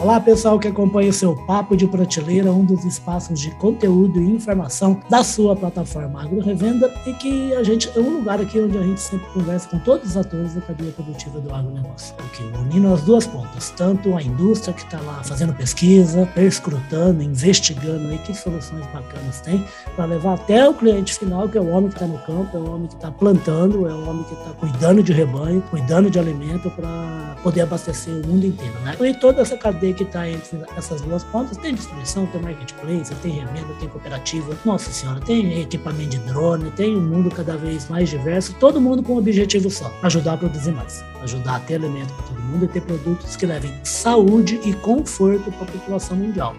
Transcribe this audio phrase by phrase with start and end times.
[0.00, 4.30] Olá, pessoal que acompanha o seu Papo de Prateleira, um dos espaços de conteúdo e
[4.30, 8.78] informação da sua plataforma Agro Revenda e que a gente é um lugar aqui onde
[8.78, 12.14] a gente sempre conversa com todos os atores da cadeia produtiva do agronegócio.
[12.18, 18.08] Aqui, unindo as duas pontas, tanto a indústria que está lá fazendo pesquisa, perscrutando, investigando
[18.08, 19.62] aí que soluções bacanas tem
[19.94, 22.58] para levar até o cliente final, que é o homem que está no campo, é
[22.58, 26.18] o homem que está plantando, é o homem que está cuidando de rebanho, cuidando de
[26.18, 28.96] alimento para poder abastecer o mundo inteiro, né?
[28.98, 31.56] E toda essa cadeia que está entre essas duas pontas.
[31.56, 34.56] Tem distribuição, tem marketplace, tem revenda, tem cooperativa.
[34.64, 39.02] Nossa senhora, tem equipamento de drone, tem um mundo cada vez mais diverso, todo mundo
[39.02, 42.64] com um objetivo só: ajudar a produzir mais, ajudar a ter alimento para todo mundo
[42.64, 46.54] e ter produtos que levem saúde e conforto para a população mundial.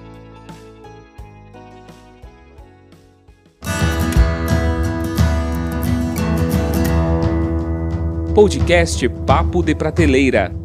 [8.34, 10.56] Podcast Papo de Prateleira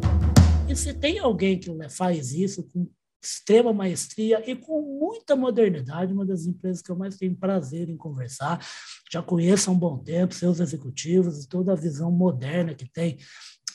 [0.77, 2.87] se tem alguém que faz isso com
[3.21, 7.97] extrema maestria e com muita modernidade, uma das empresas que eu mais tenho prazer em
[7.97, 8.63] conversar,
[9.11, 13.17] já conheço há um bom tempo, seus executivos e toda a visão moderna que tem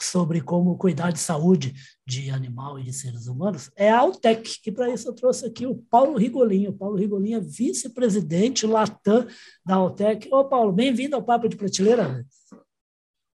[0.00, 1.74] sobre como cuidar de saúde
[2.06, 5.66] de animal e de seres humanos, é a Altec, e para isso eu trouxe aqui
[5.66, 6.70] o Paulo Rigolinho.
[6.70, 9.26] O Paulo Rigolinho é vice-presidente Latam
[9.66, 10.28] da Altec.
[10.32, 12.24] Ô, Paulo, bem-vindo ao Papo de Prateleira.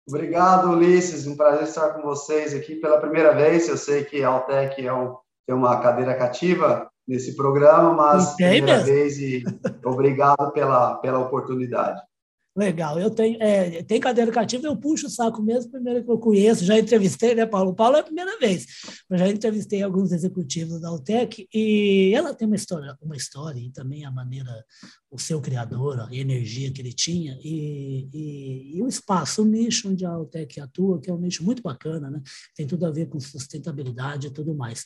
[0.08, 1.28] Obrigado, Ulisses.
[1.28, 3.68] Um prazer estar com vocês aqui pela primeira vez.
[3.68, 8.66] Eu sei que a Altec é um, tem uma cadeira cativa nesse programa, mas primeira
[8.66, 8.86] mesmo.
[8.86, 9.44] vez e
[9.84, 12.02] obrigado pela, pela oportunidade.
[12.58, 16.18] Legal, eu tenho, é, tem cadeira cativa, eu puxo o saco mesmo, primeiro que eu
[16.18, 17.70] conheço, já entrevistei, né, Paulo?
[17.70, 18.66] O Paulo é a primeira vez,
[19.08, 23.70] mas já entrevistei alguns executivos da Altec e ela tem uma história, uma história e
[23.70, 24.66] também a maneira
[25.10, 29.90] o seu criador, a energia que ele tinha e, e, e, o espaço, o nicho
[29.90, 32.22] onde a Altec atua, que é um nicho muito bacana, né?
[32.56, 34.84] tem tudo a ver com sustentabilidade e tudo mais.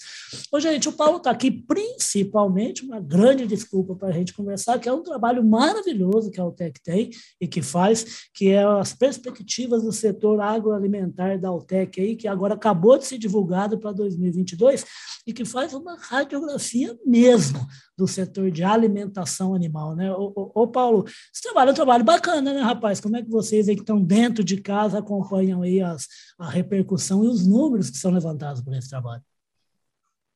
[0.52, 4.88] Ô, gente, o Paulo está aqui principalmente, uma grande desculpa para a gente conversar, que
[4.88, 7.10] é um trabalho maravilhoso que a Altec tem
[7.40, 12.54] e que faz, que é as perspectivas do setor agroalimentar da Altec, aí, que agora
[12.54, 14.86] acabou de ser divulgado para 2022
[15.26, 17.60] e que faz uma radiografia mesmo
[17.98, 20.12] do setor de alimentação animal, né?
[20.12, 23.00] Ô, ô, ô, Paulo, esse trabalho é um trabalho bacana, né, rapaz?
[23.00, 26.08] Como é que vocês aí que estão dentro de casa acompanham aí as,
[26.40, 29.24] a repercussão e os números que são levantados por esse trabalho?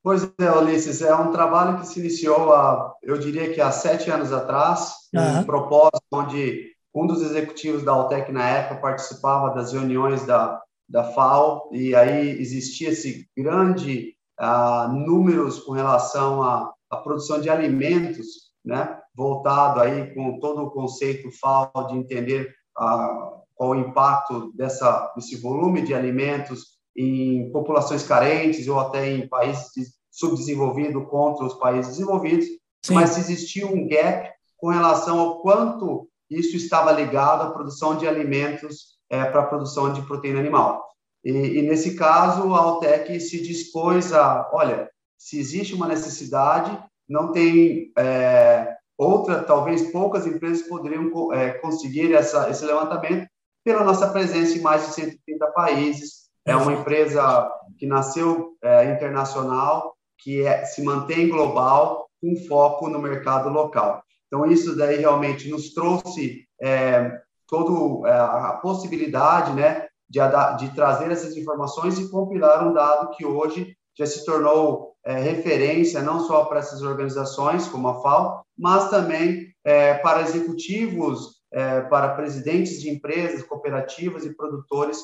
[0.06, 4.12] Pois é, Ulisses, é um trabalho que se iniciou, há, eu diria que há sete
[4.12, 5.40] anos atrás, uhum.
[5.40, 11.04] um propósito onde um dos executivos da Altec na época participava das reuniões da, da
[11.04, 18.52] FAO, e aí existia esse grande uh, números com relação a a produção de alimentos,
[18.64, 25.14] né, voltado aí com todo o conceito FAO de entender ah, qual o impacto dessa,
[25.16, 31.98] desse volume de alimentos em populações carentes ou até em países subdesenvolvidos contra os países
[31.98, 32.46] desenvolvidos,
[32.84, 32.94] Sim.
[32.94, 38.96] mas existia um gap com relação ao quanto isso estava ligado à produção de alimentos
[39.10, 40.84] é, para a produção de proteína animal.
[41.24, 46.78] E, e, nesse caso, a Altec se dispôs a, olha, se existe uma necessidade,
[47.08, 53.28] não tem é, outra, talvez poucas empresas poderiam é, conseguir essa, esse levantamento
[53.64, 56.26] pela nossa presença em mais de 130 países.
[56.46, 63.00] É uma empresa que nasceu é, internacional, que é, se mantém global, com foco no
[63.00, 64.04] mercado local.
[64.28, 67.12] Então, isso daí realmente nos trouxe é,
[67.48, 70.20] toda é, a possibilidade né, de,
[70.60, 76.02] de trazer essas informações e compilar um dado que hoje já se tornou é, referência
[76.02, 82.16] não só para essas organizações, como a FAO, mas também é, para executivos, é, para
[82.16, 85.00] presidentes de empresas, cooperativas e produtores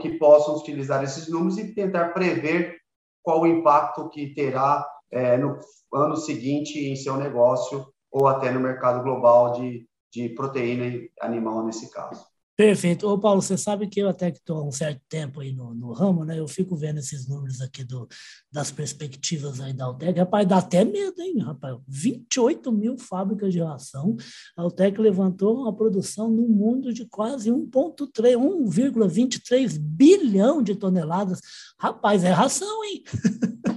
[0.00, 2.76] que possam utilizar esses números e tentar prever
[3.22, 5.58] qual o impacto que terá é, no
[5.92, 10.84] ano seguinte em seu negócio ou até no mercado global de, de proteína
[11.20, 12.24] animal nesse caso.
[12.56, 13.08] Perfeito.
[13.08, 15.74] Ô, Paulo, você sabe que eu até que estou há um certo tempo aí no,
[15.74, 16.38] no, ramo, né?
[16.38, 18.06] Eu fico vendo esses números aqui do,
[18.52, 20.16] das perspectivas aí da Altec.
[20.16, 21.76] Rapaz, dá até medo, hein, rapaz?
[21.88, 24.14] 28 mil fábricas de ração.
[24.56, 31.40] A Altec levantou uma produção no mundo de quase 1,3, 1,23 bilhão de toneladas.
[31.76, 33.02] Rapaz, é ração, hein?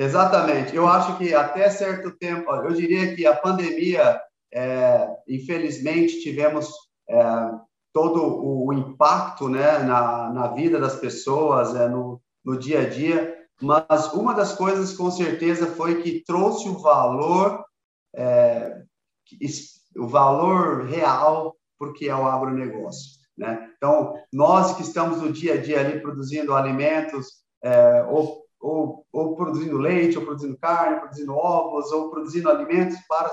[0.00, 0.74] Exatamente.
[0.74, 4.18] Eu acho que até certo tempo, eu diria que a pandemia,
[4.50, 6.70] é, infelizmente, tivemos
[7.06, 7.22] é,
[7.92, 13.44] todo o impacto né, na, na vida das pessoas, é, no, no dia a dia,
[13.60, 17.62] mas uma das coisas, com certeza, foi que trouxe o valor,
[18.16, 18.82] é,
[19.98, 23.18] o valor real porque é o agronegócio.
[23.36, 23.70] Né?
[23.76, 29.34] Então, nós que estamos no dia a dia ali produzindo alimentos, é, ou ou, ou
[29.34, 33.30] produzindo leite, ou produzindo carne, produzindo ovos, ou produzindo alimentos para,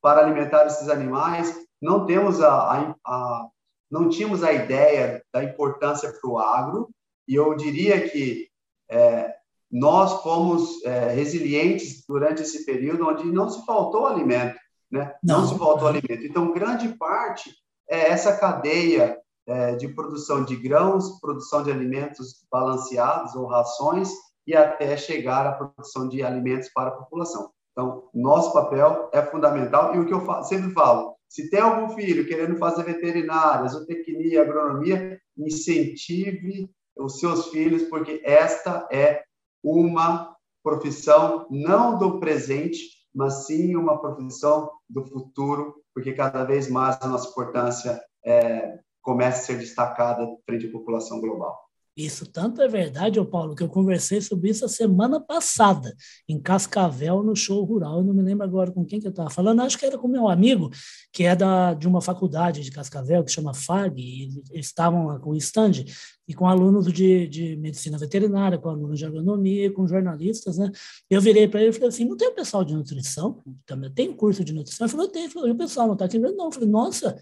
[0.00, 1.54] para alimentar esses animais.
[1.80, 3.48] Não temos a, a, a
[3.90, 6.88] não tínhamos a ideia da importância para o agro,
[7.26, 8.48] e eu diria que
[8.88, 9.34] é,
[9.70, 14.58] nós fomos é, resilientes durante esse período onde não se faltou alimento,
[14.90, 15.14] né?
[15.22, 16.24] Não, não se faltou alimento.
[16.24, 17.52] Então, grande parte
[17.88, 24.10] é essa cadeia é, de produção de grãos, produção de alimentos balanceados ou rações
[24.50, 27.52] e até chegar à produção de alimentos para a população.
[27.70, 32.26] Então, nosso papel é fundamental e o que eu sempre falo, se tem algum filho
[32.26, 36.68] querendo fazer veterinária, zootecnia, agronomia, incentive
[36.98, 39.22] os seus filhos, porque esta é
[39.62, 42.80] uma profissão não do presente,
[43.14, 49.38] mas sim uma profissão do futuro, porque cada vez mais a nossa importância é, começa
[49.38, 51.69] a ser destacada frente à população global.
[52.04, 55.94] Isso tanto é verdade, ô Paulo, que eu conversei sobre isso a semana passada,
[56.28, 57.98] em Cascavel, no show rural.
[57.98, 60.08] Eu não me lembro agora com quem que eu estava falando, acho que era com
[60.08, 60.70] meu amigo,
[61.12, 65.30] que é da, de uma faculdade de Cascavel, que chama FAG, e eles estavam com
[65.30, 65.84] o stand,
[66.26, 70.70] e com alunos de, de medicina veterinária, com alunos de agronomia, com jornalistas, né?
[71.10, 73.42] Eu virei para ele e falei assim: não tem o pessoal de nutrição?
[73.66, 74.86] Também tem curso de nutrição?
[74.86, 75.24] Ele falou: tem.
[75.24, 76.18] E o pessoal não está aqui?
[76.20, 76.44] Não.
[76.46, 77.20] Eu falei: nossa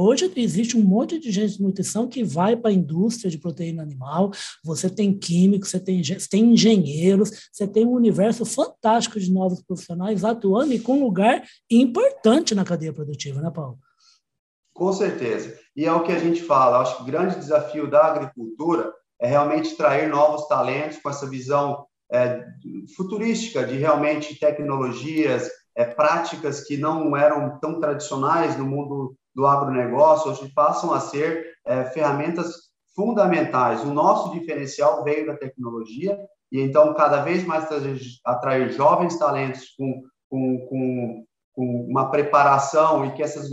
[0.00, 3.82] Hoje existe um monte de gente de nutrição que vai para a indústria de proteína
[3.82, 4.30] animal,
[4.62, 9.60] você tem químicos, você tem, você tem engenheiros, você tem um universo fantástico de novos
[9.60, 13.76] profissionais atuando e com um lugar importante na cadeia produtiva, né, Paulo?
[14.72, 15.58] Com certeza.
[15.74, 19.26] E é o que a gente fala, acho que o grande desafio da agricultura é
[19.26, 22.46] realmente trazer novos talentos com essa visão é,
[22.96, 30.32] futurística de realmente tecnologias, é, práticas que não eram tão tradicionais no mundo do agronegócio
[30.32, 32.54] hoje passam a ser é, ferramentas
[32.92, 33.84] fundamentais.
[33.84, 36.18] O nosso diferencial veio da tecnologia
[36.50, 37.68] e então cada vez mais
[38.24, 41.24] atrair jovens talentos com, com, com,
[41.54, 43.48] com uma preparação e que essas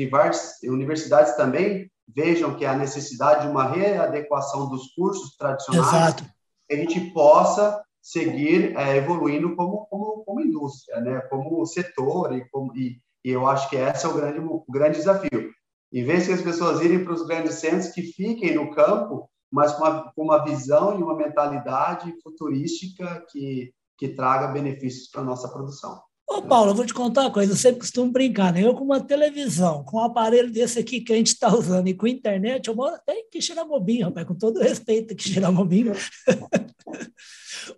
[0.63, 6.25] universidades também vejam que há necessidade de uma readequação dos cursos tradicionais, Exato.
[6.67, 11.21] que a gente possa seguir é, evoluindo como, como, como indústria, né?
[11.29, 14.97] como setor, e, como, e, e eu acho que esse é o grande, o grande
[14.97, 15.53] desafio.
[15.95, 19.71] Em vez que as pessoas irem para os grandes centros, que fiquem no campo, mas
[19.71, 25.23] com uma, com uma visão e uma mentalidade futurística que, que traga benefícios para a
[25.23, 26.01] nossa produção.
[26.27, 28.63] Ô, Paulo, eu vou te contar uma coisa, eu sempre costumo brincar, né?
[28.63, 31.93] Eu com uma televisão, com um aparelho desse aqui que a gente está usando e
[31.93, 35.91] com internet, eu moro até em Quixeramobim, rapaz, com todo respeito a Quixeramobim.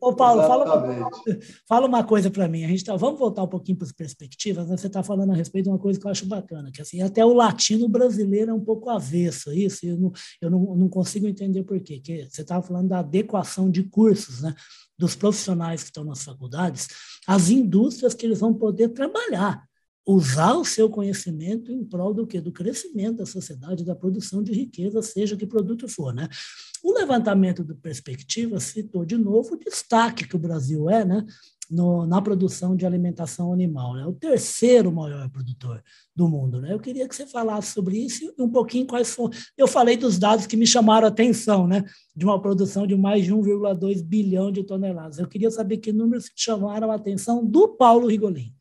[0.02, 1.10] Ô, Paulo, fala,
[1.68, 2.64] fala uma coisa para mim.
[2.64, 4.68] A gente tá, vamos voltar um pouquinho para as perspectivas.
[4.68, 4.78] Né?
[4.78, 7.26] Você está falando a respeito de uma coisa que eu acho bacana, que assim, até
[7.26, 9.86] o latino brasileiro é um pouco avesso a isso.
[9.86, 10.12] Eu não,
[10.42, 12.00] eu não, não consigo entender por quê.
[12.00, 14.54] Que você estava falando da adequação de cursos, né?
[14.98, 16.88] Dos profissionais que estão nas faculdades,
[17.28, 19.67] às indústrias que eles vão poder trabalhar
[20.08, 24.54] usar o seu conhecimento em prol do que do crescimento da sociedade, da produção de
[24.54, 26.30] riqueza, seja que produto for, né?
[26.82, 31.26] O levantamento do perspectiva citou de novo o destaque que o Brasil é, né,
[31.70, 34.06] no, na produção de alimentação animal, né?
[34.06, 35.84] O terceiro maior produtor
[36.16, 36.72] do mundo, né?
[36.72, 39.38] Eu queria que você falasse sobre isso e um pouquinho quais foram.
[39.58, 41.84] Eu falei dos dados que me chamaram a atenção, né?
[42.16, 45.20] De uma produção de mais de 1,2 bilhão de toneladas.
[45.20, 48.57] Eu queria saber que números chamaram a atenção do Paulo Rigolin.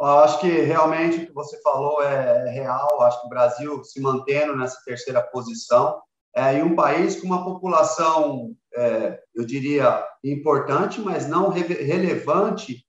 [0.00, 3.00] Eu acho que realmente o que você falou é real.
[3.02, 6.00] Acho que o Brasil se mantendo nessa terceira posição
[6.34, 12.84] é, e um país com uma população, é, eu diria, importante, mas não re relevante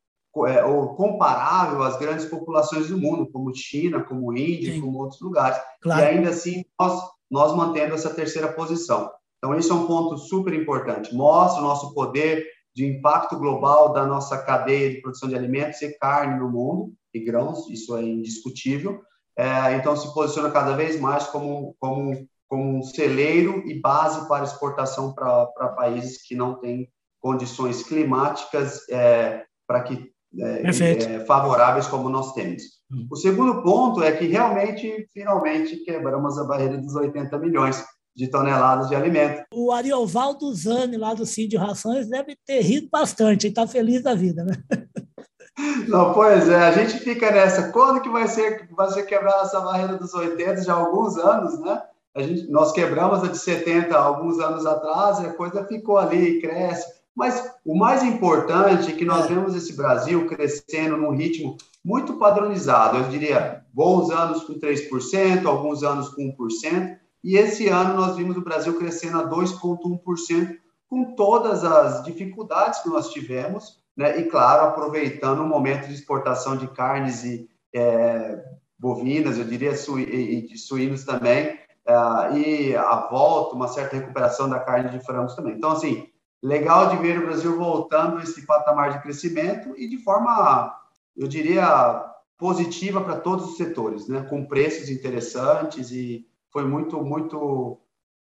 [0.48, 4.82] é, ou comparável às grandes populações do mundo, como China, como Índia, Sim.
[4.82, 5.58] como outros lugares.
[5.82, 6.02] Claro.
[6.02, 9.12] E ainda assim, nós, nós mantendo essa terceira posição.
[9.38, 11.14] Então, isso é um ponto super importante.
[11.14, 15.98] Mostra o nosso poder de impacto global da nossa cadeia de produção de alimentos e
[15.98, 19.02] carne no mundo, e grãos, isso é indiscutível.
[19.38, 24.44] É, então, se posiciona cada vez mais como, como, como um celeiro e base para
[24.44, 26.90] exportação para países que não têm
[27.22, 32.64] condições climáticas é, para que é, é, favoráveis como nós temos.
[32.92, 33.08] Hum.
[33.10, 37.84] O segundo ponto é que realmente, finalmente, quebramos a barreira dos 80 milhões
[38.16, 39.44] de toneladas de alimento.
[39.54, 44.16] O Ariovaldo Zani, lá do Cid Rações, deve ter rido bastante e está feliz da
[44.16, 44.54] vida, né?
[45.88, 47.72] Não, pois é, a gente fica nessa.
[47.72, 51.60] Quando que vai ser, vai ser quebrada essa barreira dos 80 já há alguns anos,
[51.60, 51.82] né?
[52.14, 56.42] A gente, nós quebramos a de 70 alguns anos atrás e a coisa ficou ali,
[56.42, 56.94] cresce.
[57.16, 59.28] Mas o mais importante é que nós é.
[59.30, 62.98] vemos esse Brasil crescendo num ritmo muito padronizado.
[62.98, 68.38] Eu diria, bons anos com 3%, alguns anos com 1%, e esse ano nós vimos
[68.38, 74.20] o Brasil crescendo a 2,1%, com todas as dificuldades que nós tivemos, né?
[74.20, 78.46] E claro, aproveitando o momento de exportação de carnes e é,
[78.78, 84.60] bovinas, eu diria, e de suínos também, é, e a volta, uma certa recuperação da
[84.60, 85.56] carne de frangos também.
[85.56, 86.08] Então, assim,
[86.44, 90.80] legal de ver o Brasil voltando a esse patamar de crescimento e de forma,
[91.18, 92.06] eu diria,
[92.38, 94.22] positiva para todos os setores, né?
[94.30, 97.82] Com preços interessantes e foi muito, muito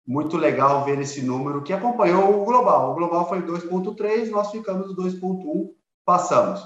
[0.06, 2.92] muito legal ver esse número que acompanhou o global.
[2.92, 5.70] O global foi 2,3, nós ficamos 2,1,
[6.04, 6.62] passamos.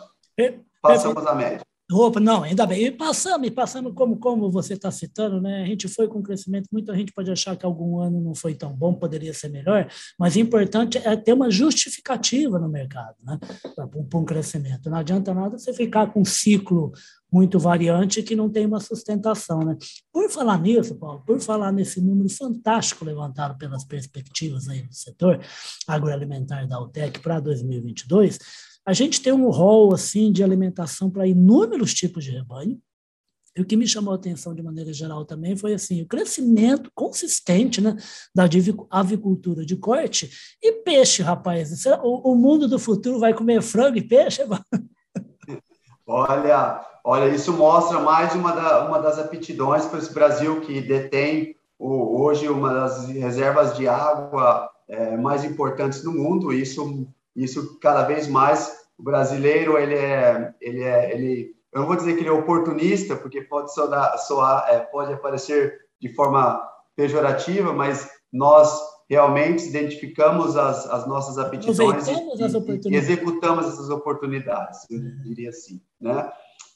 [0.81, 1.61] Passamos a média.
[1.91, 2.85] Opa, não, ainda bem.
[2.85, 5.61] E passamos, e passamos como, como você está citando, né?
[5.61, 8.73] A gente foi com crescimento, muita gente pode achar que algum ano não foi tão
[8.73, 13.37] bom, poderia ser melhor, mas o importante é ter uma justificativa no mercado, né?
[13.75, 14.89] Para um crescimento.
[14.89, 16.93] Não adianta nada você ficar com um ciclo
[17.33, 19.75] muito variante que não tem uma sustentação, né?
[20.11, 25.43] Por falar nisso, Paulo, por falar nesse número fantástico levantado pelas perspectivas aí do setor
[25.87, 28.37] agroalimentar da UTEC para 2022,
[28.85, 32.79] a gente tem um rol assim de alimentação para inúmeros tipos de rebanho.
[33.55, 36.91] E o que me chamou a atenção de maneira geral também foi assim, o crescimento
[36.93, 37.95] consistente né,
[38.33, 38.47] da
[38.89, 40.29] avicultura de corte
[40.61, 41.85] e peixe, rapaz.
[42.03, 44.41] O, o mundo do futuro vai comer frango e peixe?
[46.05, 51.55] Olha, olha, isso mostra mais uma, da, uma das aptidões para esse Brasil que detém
[51.79, 56.51] o, hoje uma das reservas de água é, mais importantes no mundo.
[56.51, 61.95] Isso isso cada vez mais o brasileiro ele é ele é ele eu não vou
[61.95, 66.61] dizer que ele é oportunista porque pode soar, soar é, pode aparecer de forma
[66.95, 68.79] pejorativa mas nós
[69.13, 76.31] realmente identificamos as, as nossas aptidões e, e, executamos essas oportunidades eu diria assim né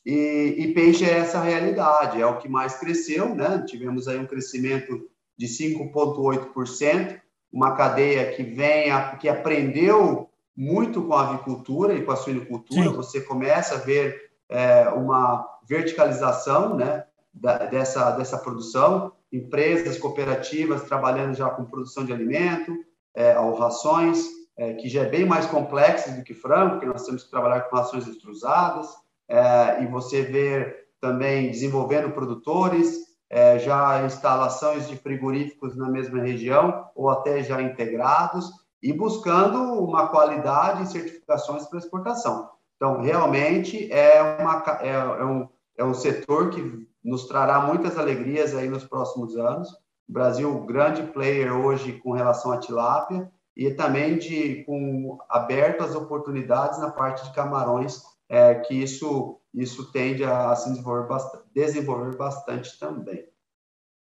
[0.05, 4.25] e, e, peixe é essa realidade é o que mais cresceu né tivemos aí um
[4.25, 7.21] crescimento de 5,8%,
[7.53, 12.89] uma cadeia que vem, a, que aprendeu muito com a avicultura e com a suinicultura.
[12.89, 12.95] Sim.
[12.95, 21.35] Você começa a ver é, uma verticalização né, da, dessa, dessa produção, empresas cooperativas trabalhando
[21.35, 22.73] já com produção de alimento,
[23.15, 24.25] é, ou rações,
[24.57, 27.61] é, que já é bem mais complexo do que frango, porque nós temos que trabalhar
[27.61, 28.87] com rações extrusadas,
[29.29, 36.89] é, e você vê também desenvolvendo produtores, é, já instalações de frigoríficos na mesma região,
[36.95, 38.49] ou até já integrados,
[38.81, 42.49] e buscando uma qualidade e certificações para exportação.
[42.75, 48.53] Então, realmente é, uma, é, é, um, é um setor que nos trará muitas alegrias
[48.53, 49.69] aí nos próximos anos.
[50.07, 55.95] O Brasil, grande player hoje com relação à tilápia e também de com aberto as
[55.95, 62.15] oportunidades na parte de camarões, é, que isso isso tende a se desenvolver bastante, desenvolver
[62.15, 63.25] bastante também.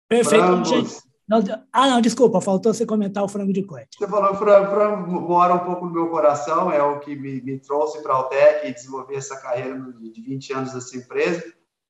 [0.08, 0.98] Perfeito, Frangos, gente.
[1.28, 1.40] Não,
[1.72, 3.98] ah, não, desculpa, faltou você comentar o frango de corte.
[3.98, 7.58] Você falou frango, frango mora um pouco no meu coração, é o que me, me
[7.58, 11.42] trouxe para a Altec e desenvolver essa carreira de 20 anos dessa empresa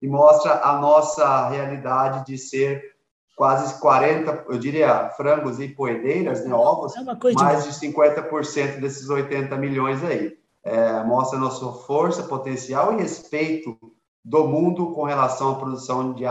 [0.02, 2.92] e mostra a nossa realidade de ser
[3.36, 9.56] quase 40, eu diria, frangos e poedeiras, né, ovos, é mais de 50% desses 80
[9.58, 10.38] milhões aí.
[10.64, 13.76] É, mostra a nossa força, potencial e respeito
[14.24, 16.24] do mundo com relação à produção de,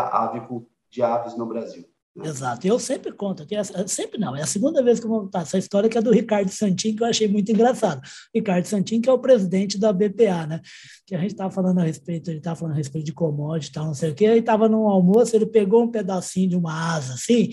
[0.89, 1.85] de aves no Brasil.
[2.17, 2.67] Exato.
[2.67, 5.43] Eu sempre conto, que é, sempre não, é a segunda vez que eu vou contar
[5.43, 8.03] essa história que é do Ricardo Santin, que eu achei muito engraçado.
[8.35, 10.61] Ricardo Santin, que é o presidente da BPA, né?
[11.07, 13.73] Que a gente estava falando a respeito, ele estava falando a respeito de commodity e
[13.73, 16.95] tal, não sei o quê, aí estava num almoço, ele pegou um pedacinho de uma
[16.95, 17.51] asa assim,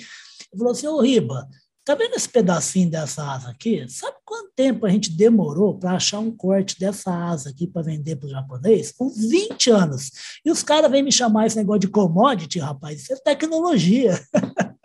[0.53, 1.47] e falou assim, ô Riba,
[1.88, 3.88] Tá vendo esse pedacinho dessa asa aqui?
[3.88, 8.17] Sabe quanto tempo a gente demorou para achar um corte dessa asa aqui para vender
[8.17, 8.94] para o japonês?
[9.00, 10.12] Uns 20 anos.
[10.44, 14.20] E os caras vêm me chamar esse negócio de commodity, rapaz, isso é tecnologia.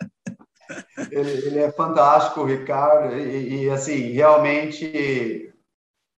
[1.11, 5.53] Ele, ele é fantástico, Ricardo, e, e, assim, realmente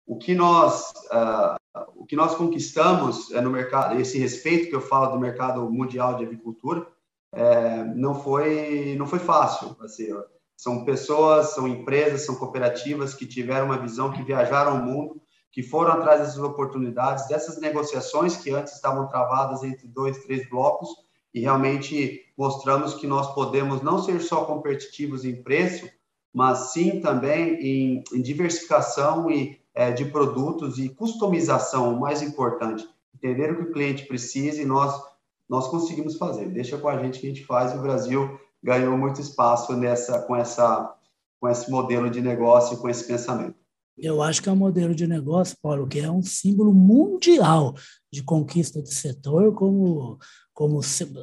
[0.07, 1.57] o que nós uh,
[1.97, 6.17] o que nós conquistamos é no mercado, esse respeito que eu falo do mercado mundial
[6.17, 6.87] de agricultura,
[7.33, 10.13] é, não foi não foi fácil, assim,
[10.57, 15.21] são pessoas, são empresas, são cooperativas que tiveram uma visão, que viajaram o mundo,
[15.51, 20.89] que foram atrás dessas oportunidades, dessas negociações que antes estavam travadas entre dois, três blocos,
[21.33, 25.89] e realmente mostramos que nós podemos não ser só competitivos em preço,
[26.33, 32.89] mas sim também em, em diversificação e, é, de produtos e customização, o mais importante,
[33.15, 35.01] entender o que o cliente precisa e nós,
[35.49, 36.47] nós conseguimos fazer.
[36.47, 40.23] Deixa com a gente que a gente faz e o Brasil ganhou muito espaço nessa
[40.23, 40.93] com essa
[41.39, 43.55] com esse modelo de negócio, com esse pensamento.
[43.99, 47.75] Eu acho que é um modelo de negócio, Paulo, que é um símbolo mundial
[48.11, 50.19] de conquista de setor, como,
[50.55, 50.81] como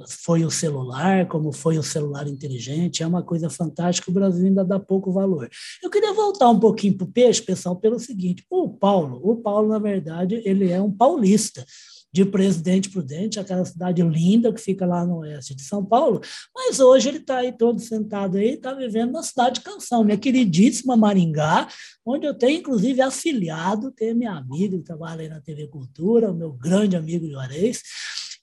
[0.08, 4.64] foi o celular, como foi o celular inteligente, é uma coisa fantástica, o Brasil ainda
[4.64, 5.50] dá pouco valor.
[5.84, 9.68] Eu queria voltar um pouquinho para o peixe, pessoal, pelo seguinte, o Paulo, o Paulo,
[9.68, 11.66] na verdade, ele é um paulista,
[12.14, 16.22] de Presidente Prudente, aquela cidade linda que fica lá no oeste de São Paulo,
[16.54, 20.18] mas hoje ele está aí todo sentado aí, está vivendo na cidade de Canção, minha
[20.18, 21.68] queridíssima Maringá,
[22.06, 26.52] onde eu tenho, inclusive, afiliado, tenho minha amiga que trabalha aí na TV Cultura, meu
[26.52, 27.82] grande amigo Juarez,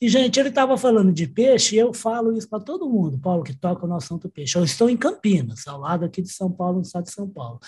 [0.00, 3.42] e, gente, ele estava falando de peixe, e eu falo isso para todo mundo, Paulo,
[3.42, 4.56] que toca o nosso assunto peixe.
[4.56, 7.58] Eu estou em Campinas, ao lado aqui de São Paulo, no estado de São Paulo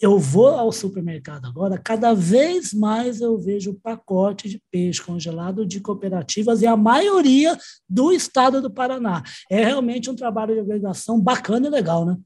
[0.00, 5.80] eu vou ao supermercado agora, cada vez mais eu vejo pacote de peixe congelado de
[5.80, 7.56] cooperativas e a maioria
[7.88, 9.22] do estado do Paraná.
[9.50, 12.16] É realmente um trabalho de organização bacana e legal, né?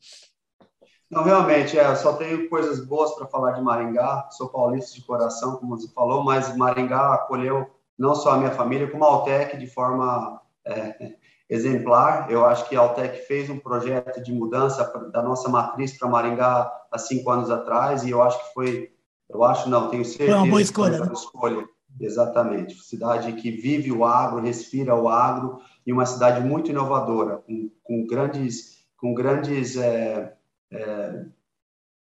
[1.11, 5.57] Não, realmente, é, só tenho coisas boas para falar de Maringá, sou paulista de coração,
[5.57, 9.67] como você falou, mas Maringá acolheu não só a minha família, como a Altec de
[9.67, 11.17] forma é,
[11.51, 12.31] exemplar.
[12.31, 16.73] Eu acho que a Altec fez um projeto de mudança da nossa matriz para Maringá
[16.91, 18.93] há cinco anos atrás e eu acho que foi,
[19.29, 20.31] eu acho não, tenho certeza.
[20.31, 20.97] Foi uma boa escolha.
[20.99, 21.13] Uma né?
[21.13, 21.69] escolha.
[21.99, 22.81] Exatamente.
[22.81, 28.07] Cidade que vive o agro, respira o agro e uma cidade muito inovadora, com, com
[28.07, 30.37] grandes, com grandes, é,
[30.71, 31.25] é,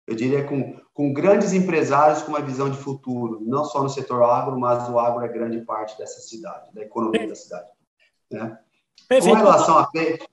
[0.07, 4.23] eu diria com, com grandes empresários com uma visão de futuro, não só no setor
[4.23, 7.69] agro, mas o agro é grande parte dessa cidade, da economia da cidade.
[8.31, 8.57] Né?
[9.07, 9.37] Perfeito.
[9.37, 10.25] Com relação a peixe.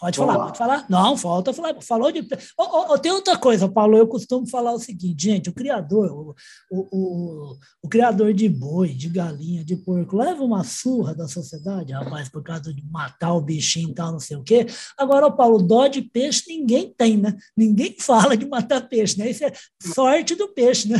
[0.00, 0.86] Pode falar, pode falar.
[0.88, 1.74] Não, falta falar.
[1.82, 2.26] Falou de.
[2.58, 3.98] Oh, oh, tem outra coisa, Paulo.
[3.98, 6.34] Eu costumo falar o seguinte, gente: o criador, o,
[6.70, 11.92] o, o, o, criador de boi, de galinha, de porco, leva uma surra da sociedade,
[11.92, 14.66] rapaz, por causa de matar o bichinho e tal, não sei o quê.
[14.96, 17.36] Agora, Paulo, dó de peixe ninguém tem, né?
[17.54, 19.28] Ninguém fala de matar peixe, né?
[19.28, 20.96] Isso é sorte do peixe, né?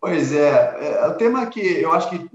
[0.00, 1.02] Pois é.
[1.02, 2.28] é o tema que eu acho que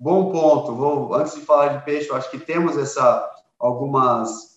[0.00, 0.74] Bom ponto.
[0.74, 4.50] Vou, antes de falar de peixe, eu acho que temos essa algumas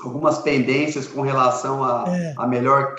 [0.00, 2.34] algumas pendências com relação a, é.
[2.36, 2.94] a melhor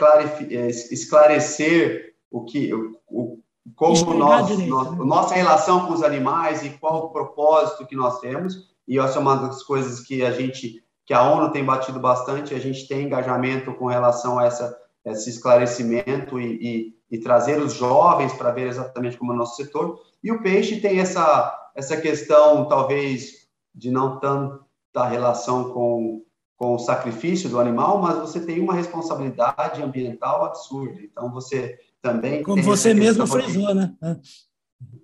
[0.49, 3.39] é, esclarecer o que o,
[3.75, 5.05] como nós, nós, né?
[5.05, 9.21] nossa relação com os animais e qual o propósito que nós temos e essa é
[9.21, 13.03] uma das coisas que a gente que a ONU tem batido bastante a gente tem
[13.03, 18.67] engajamento com relação a essa esse esclarecimento e, e, e trazer os jovens para ver
[18.67, 23.91] exatamente como é o nosso setor e o peixe tem essa, essa questão, talvez, de
[23.91, 26.23] não tanta relação com,
[26.57, 30.99] com o sacrifício do animal, mas você tem uma responsabilidade ambiental absurda.
[31.01, 32.43] Então, você também.
[32.43, 33.93] Como você mesmo frisou, né?
[34.03, 34.17] É.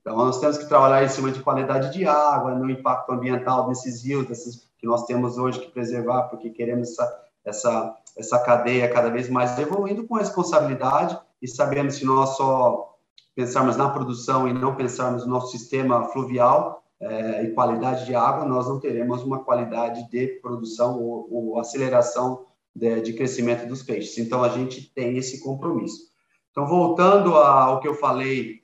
[0.01, 4.03] Então, nós temos que trabalhar em cima de qualidade de água, no impacto ambiental desses
[4.03, 9.09] rios, desses que nós temos hoje que preservar, porque queremos essa, essa, essa cadeia cada
[9.09, 12.95] vez mais evoluindo com responsabilidade e sabendo se nós só
[13.35, 18.45] pensarmos na produção e não pensarmos no nosso sistema fluvial é, e qualidade de água,
[18.45, 24.17] nós não teremos uma qualidade de produção ou, ou aceleração de, de, crescimento dos peixes.
[24.17, 26.13] Então, a gente tem esse compromisso.
[26.49, 28.61] Então, voltando ao que eu falei,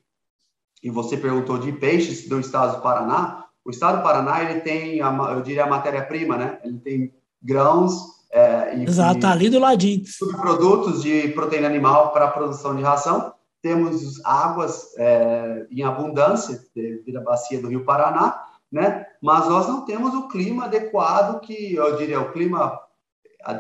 [0.82, 5.00] e você perguntou de peixes do estado do Paraná, o estado do Paraná, ele tem,
[5.00, 6.60] eu diria, a matéria-prima, né?
[6.64, 7.14] Ele tem
[7.44, 8.19] grãos...
[8.32, 10.06] É, e, Exato, tá ali do ladinho.
[10.06, 17.18] Subprodutos de proteína animal para a produção de ração, temos águas é, em abundância devido
[17.18, 19.06] à bacia do Rio Paraná, né?
[19.22, 22.80] Mas nós não temos o clima adequado que eu diria o clima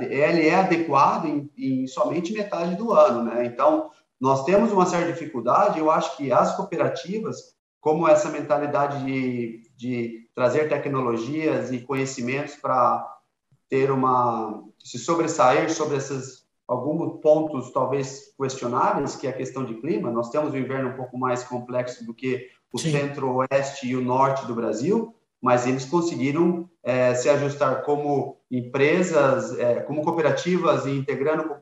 [0.01, 3.45] ele é adequado em, em somente metade do ano, né?
[3.45, 5.79] Então nós temos uma certa dificuldade.
[5.79, 13.18] Eu acho que as cooperativas, como essa mentalidade de, de trazer tecnologias e conhecimentos para
[13.69, 19.73] ter uma se sobressair sobre essas alguns pontos talvez questionáveis, que é a questão de
[19.75, 20.11] clima.
[20.11, 24.45] Nós temos um inverno um pouco mais complexo do que o centro-oeste e o norte
[24.45, 31.55] do Brasil, mas eles conseguiram é, se ajustar como empresas, é, como cooperativas, e integrando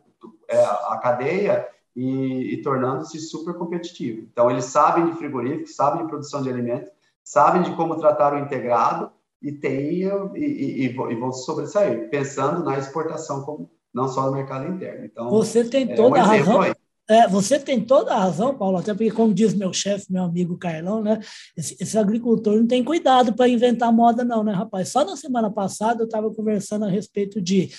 [0.49, 1.65] é, a cadeia
[1.95, 4.27] e, e tornando-se super competitivo.
[4.29, 6.91] Então, eles sabem de frigorífico, sabem de produção de alimentos,
[7.23, 9.09] sabem de como tratar o integrado
[9.41, 14.71] e, tem, e, e, e vão sobressair, pensando na exportação como não só no mercado
[14.71, 15.05] interno.
[15.05, 16.75] Então, você tem toda é um a razão.
[17.09, 20.57] É, você tem toda a razão, Paulo, até porque, como diz meu chefe, meu amigo
[20.57, 21.19] Carlão, né?
[21.55, 24.89] Esse, esse agricultor não tem cuidado para inventar moda, não, né, rapaz?
[24.89, 27.69] Só na semana passada eu estava conversando a respeito de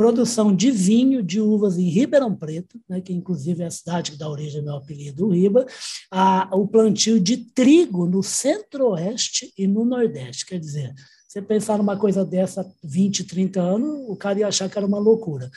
[0.00, 4.16] produção de vinho de uvas em Ribeirão Preto, né, que inclusive é a cidade que
[4.16, 5.66] dá origem ao meu apelido, Riba,
[6.10, 10.46] a, o plantio de trigo no centro-oeste e no nordeste.
[10.46, 10.94] Quer dizer,
[11.28, 14.98] você pensar numa coisa dessa 20, 30 anos, o cara ia achar que era uma
[14.98, 15.50] loucura.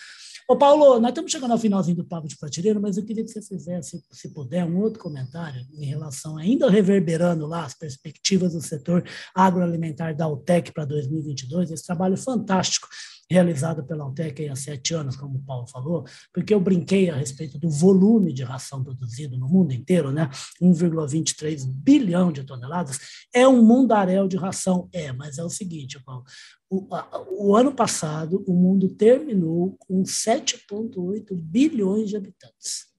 [0.45, 3.31] Ô, Paulo, nós estamos chegando ao finalzinho do papo de prateleira, mas eu queria que
[3.31, 8.61] você fizesse, se puder, um outro comentário em relação, ainda reverberando lá as perspectivas do
[8.61, 12.89] setor agroalimentar da UTEC para 2022, esse trabalho fantástico
[13.29, 17.57] realizado pela Altec há sete anos, como o Paulo falou, porque eu brinquei a respeito
[17.57, 20.29] do volume de ração produzido no mundo inteiro, né?
[20.61, 22.99] 1,23 bilhão de toneladas,
[23.33, 24.89] é um mundaréu de ração.
[24.93, 26.23] É, mas é o seguinte, Paulo,
[26.69, 26.87] o,
[27.29, 32.92] o ano passado o mundo terminou com 7,8 bilhões de habitantes.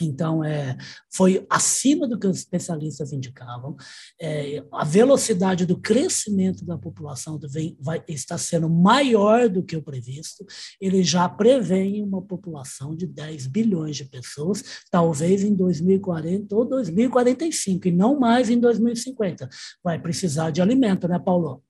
[0.00, 0.76] Então, é,
[1.12, 3.76] foi acima do que os especialistas indicavam.
[4.20, 9.82] É, a velocidade do crescimento da população vem, vai, está sendo maior do que o
[9.82, 10.44] previsto.
[10.80, 17.88] Eles já prevêem uma população de 10 bilhões de pessoas, talvez em 2040 ou 2045,
[17.88, 19.48] e não mais em 2050.
[19.82, 21.62] Vai precisar de alimento, né, Paulo?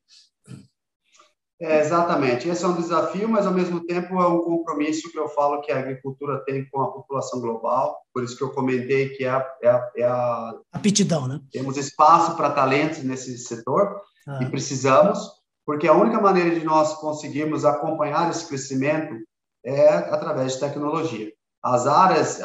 [1.65, 2.49] É, exatamente.
[2.49, 5.73] Esse é um desafio, mas ao mesmo tempo é um compromisso que eu falo que
[5.73, 7.99] a agricultura tem com a população global.
[8.13, 11.41] Por isso que eu comentei que é a, é a, é a aptidão, né?
[11.51, 14.41] Temos espaço para talentos nesse setor ah.
[14.43, 15.27] e precisamos,
[15.65, 19.15] porque a única maneira de nós conseguirmos acompanhar esse crescimento
[19.65, 21.33] é através de tecnologia.
[21.63, 22.41] As áreas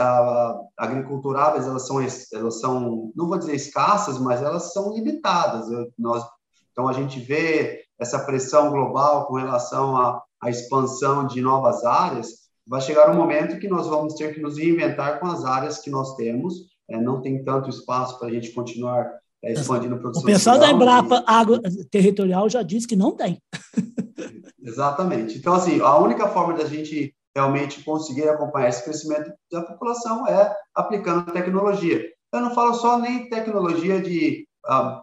[0.77, 5.69] agriculturáveis elas são elas são não vou dizer escassas, mas elas são limitadas.
[5.69, 6.23] Eu, nós
[6.71, 12.27] então a gente vê essa pressão global com relação à, à expansão de novas áreas,
[12.65, 15.89] vai chegar um momento que nós vamos ter que nos reinventar com as áreas que
[15.89, 16.69] nós temos.
[16.89, 19.11] É, não tem tanto espaço para a gente continuar
[19.43, 20.23] é, expandindo a produção.
[20.23, 23.41] O pessoal da Embrapa Água Territorial já disse que não tem.
[24.61, 25.37] Exatamente.
[25.37, 30.55] Então, assim, a única forma da gente realmente conseguir acompanhar esse crescimento da população é
[30.75, 32.03] aplicando tecnologia.
[32.31, 34.47] Eu não falo só nem tecnologia de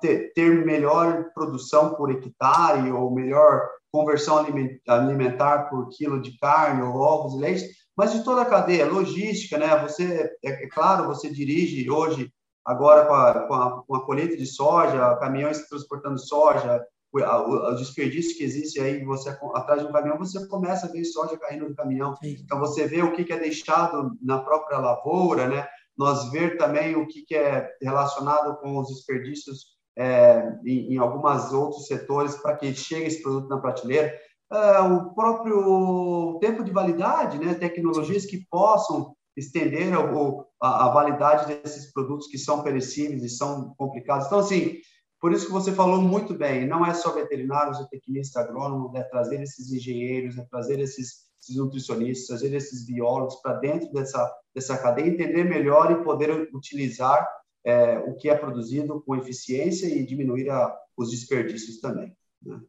[0.01, 4.45] ter, ter melhor produção por hectare ou melhor conversão
[4.87, 9.57] alimentar por quilo de carne ou ovos e leite, mas de toda a cadeia, logística,
[9.57, 9.75] né?
[9.83, 12.31] Você, é, é claro, você dirige hoje,
[12.65, 18.37] agora com a, com a, com a colheita de soja, caminhões transportando soja, o, desperdício
[18.37, 21.75] que existe aí, você atrás de um caminhão, você começa a ver soja caindo do
[21.75, 22.15] caminhão.
[22.23, 25.67] Então, você vê o que é deixado na própria lavoura, né?
[25.97, 31.53] Nós ver também o que, que é relacionado com os desperdícios é, em, em alguns
[31.53, 34.15] outros setores para que chegue esse produto na prateleira.
[34.53, 41.47] É, o próprio tempo de validade, né, tecnologias que possam estender o, a, a, validade
[41.47, 44.27] desses produtos que são perecíveis e são complicados.
[44.27, 44.77] Então, assim,
[45.21, 49.03] por isso que você falou muito bem, não é só veterinários, é tecnista agrônomo, é
[49.03, 54.77] trazer esses engenheiros, é trazer esses esses nutricionistas, trazer esses biólogos para dentro dessa, dessa
[54.77, 57.27] cadeia, entender melhor e poder utilizar
[57.65, 62.17] é, o que é produzido com eficiência e diminuir a, os desperdícios também.
[62.43, 62.61] Né?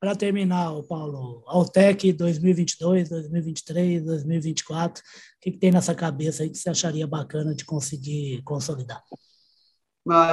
[0.00, 5.04] Para terminar, Paulo, Altec 2022, 2023, 2024, o
[5.40, 9.02] que, que tem nessa cabeça aí que você acharia bacana de conseguir consolidar?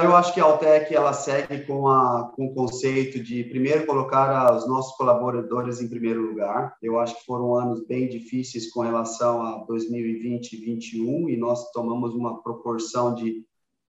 [0.02, 4.54] Eu acho que a Altec ela segue com, a, com o conceito de primeiro colocar
[4.54, 6.74] os nossos colaboradores em primeiro lugar.
[6.80, 11.70] Eu acho que foram anos bem difíceis com relação a 2020 e 2021 e nós
[11.72, 13.44] tomamos uma proporção de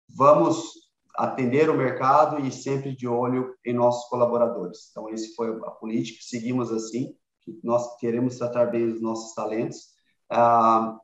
[0.07, 0.71] vamos
[1.17, 4.89] atender o mercado e sempre de olho em nossos colaboradores.
[4.89, 7.13] Então esse foi a política, seguimos assim.
[7.61, 9.89] Nós queremos tratar bem os nossos talentos.
[10.29, 10.97] Ah,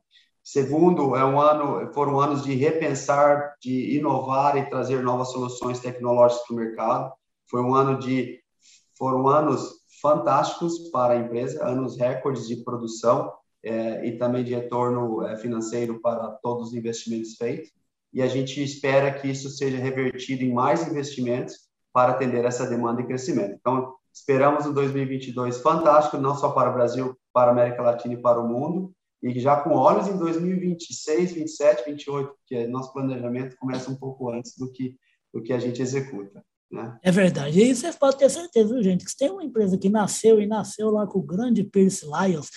[0.52, 6.44] Segundo, é um ano, foram anos de repensar, de inovar e trazer novas soluções tecnológicas
[6.44, 7.12] para o mercado.
[7.48, 8.40] Foi um ano de,
[8.98, 13.32] foram anos fantásticos para a empresa, anos recordes de produção
[13.62, 17.70] é, e também de retorno é, financeiro para todos os investimentos feitos.
[18.12, 21.54] E a gente espera que isso seja revertido em mais investimentos
[21.92, 23.54] para atender essa demanda e crescimento.
[23.60, 28.20] Então, esperamos um 2022 fantástico, não só para o Brasil, para a América Latina e
[28.20, 33.90] para o mundo e já com olhos em 2026, 27, 28, porque nosso planejamento começa
[33.90, 34.96] um pouco antes do que,
[35.32, 36.42] do que a gente executa.
[36.70, 36.98] Né?
[37.02, 37.60] É verdade.
[37.60, 40.46] E vocês podem ter certeza, viu, gente, que se tem uma empresa que nasceu e
[40.46, 42.48] nasceu lá com o grande Pierce Lyons,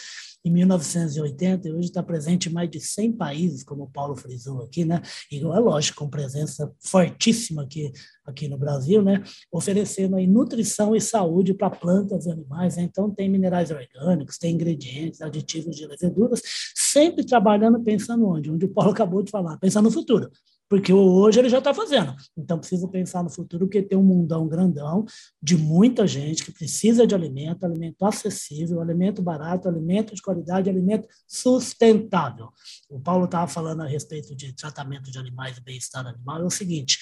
[0.46, 4.62] em 1980 e hoje está presente em mais de 100 países, como o Paulo frisou
[4.62, 5.02] aqui, né?
[5.32, 7.92] E é lógico, com presença fortíssima aqui,
[8.26, 9.24] aqui no Brasil, né?
[9.52, 12.84] Oferecendo aí nutrição e saúde para plantas e animais, né?
[12.84, 16.42] Então tem minerais orgânicos, tem ingredientes, aditivos de leveduras,
[16.76, 18.52] sempre trabalhando pensando onde?
[18.52, 20.30] Onde o Paulo acabou de falar, pensando no futuro
[20.74, 22.16] porque hoje ele já está fazendo.
[22.36, 25.06] Então precisa pensar no futuro, porque tem um mundão grandão
[25.40, 31.08] de muita gente que precisa de alimento, alimento acessível, alimento barato, alimento de qualidade, alimento
[31.28, 32.50] sustentável.
[32.90, 36.50] O Paulo estava falando a respeito de tratamento de animais e bem-estar animal, é o
[36.50, 36.98] seguinte,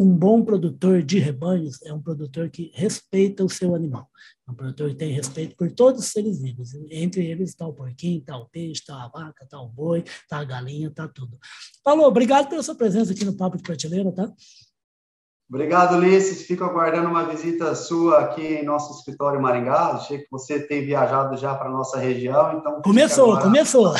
[0.00, 4.08] um bom produtor de rebanhos é um produtor que respeita o seu animal.
[4.48, 6.70] É um produtor que tem respeito por todos os seres vivos.
[6.90, 10.38] Entre eles está o porquinho, está o peixe, está a vaca, está o boi, está
[10.38, 11.38] a galinha, está tudo.
[11.84, 14.32] Paulo, obrigado pela sua presença aqui no Papo de Prateleira, tá?
[15.46, 16.46] Obrigado, Ulisses.
[16.46, 19.92] Fico aguardando uma visita sua aqui em nosso escritório em Maringá.
[19.92, 22.80] Achei que você tem viajado já para a nossa região, então...
[22.80, 23.44] Começou, agora...
[23.44, 23.92] começou.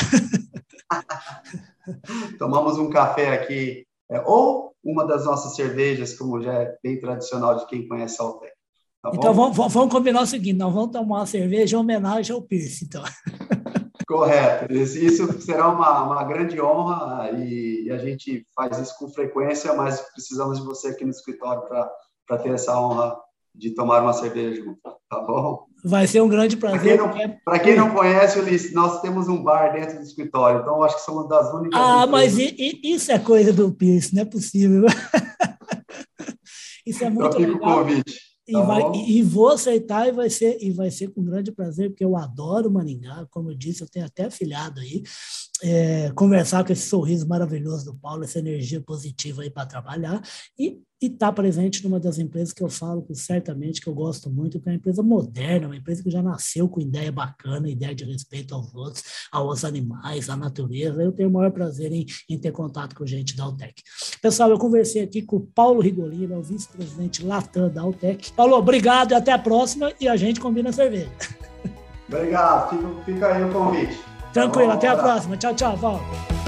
[2.38, 7.56] Tomamos um café aqui, é, ou uma das nossas cervejas, como já é bem tradicional
[7.56, 8.52] de quem conhece a Altec.
[9.02, 12.42] Tá então vamos, vamos, combinar o seguinte: nós vamos tomar uma cerveja em homenagem ao
[12.42, 13.02] Pierce, então.
[14.06, 14.72] Correto.
[14.72, 20.00] Isso será uma, uma grande honra e, e, a gente faz isso com frequência, mas
[20.12, 23.16] precisamos de você aqui no escritório para ter essa honra
[23.54, 25.66] de tomar uma cerveja junto, tá bom?
[25.84, 26.98] Vai ser um grande prazer.
[26.98, 30.82] Para quem, não, quem não conhece, Ulisses, nós temos um bar dentro do escritório, então
[30.82, 31.80] acho que somos das únicas.
[31.80, 34.84] Ah, mas e, e, isso é coisa do Pierce, não é possível.
[36.86, 37.56] isso é muito legal.
[37.56, 38.30] O convite.
[38.46, 41.90] E, tá vai, e, vou aceitar e vai ser e vai ser com grande prazer,
[41.90, 45.02] porque eu adoro Maringá, como eu disse, eu tenho até afilhado aí,
[45.62, 50.20] é, conversar com esse sorriso maravilhoso do Paulo, essa energia positiva aí para trabalhar
[50.58, 54.30] e estar tá presente numa das empresas que eu falo que certamente que eu gosto
[54.30, 57.94] muito, que é uma empresa moderna, uma empresa que já nasceu com ideia bacana, ideia
[57.94, 61.02] de respeito aos outros, aos animais, à natureza.
[61.02, 63.82] Eu tenho o maior prazer em, em ter contato com gente da Altec.
[64.20, 68.32] Pessoal, eu conversei aqui com o Paulo Rigolino, é o vice-presidente Latam da Altec.
[68.32, 71.10] Paulo, obrigado e até a próxima e a gente combina a cerveja.
[72.08, 73.98] Obrigado, fica, fica aí o convite.
[74.32, 75.36] Tranquilo, até a próxima.
[75.36, 76.39] Tchau, tchau, Val.